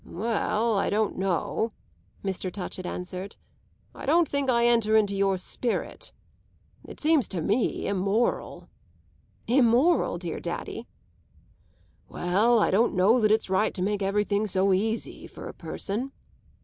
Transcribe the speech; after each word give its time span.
"Well, 0.03 0.79
I 0.79 0.89
don't 0.89 1.15
know," 1.15 1.73
Mr. 2.23 2.51
Touchett 2.51 2.87
answered. 2.87 3.35
"I 3.93 4.07
don't 4.07 4.27
think 4.27 4.49
I 4.49 4.65
enter 4.65 4.95
into 4.95 5.13
your 5.13 5.37
spirit. 5.37 6.11
It 6.83 6.99
seems 6.99 7.27
to 7.27 7.39
me 7.39 7.85
immoral." 7.87 8.67
"Immoral, 9.45 10.17
dear 10.17 10.39
daddy?" 10.39 10.87
"Well, 12.09 12.57
I 12.57 12.71
don't 12.71 12.95
know 12.95 13.19
that 13.21 13.31
it's 13.31 13.47
right 13.47 13.75
to 13.75 13.83
make 13.83 14.01
everything 14.01 14.47
so 14.47 14.73
easy 14.73 15.27
for 15.27 15.47
a 15.47 15.53
person." 15.53 16.11